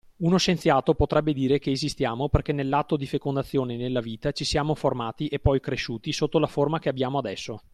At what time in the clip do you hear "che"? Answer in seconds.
1.59-1.69, 6.79-6.89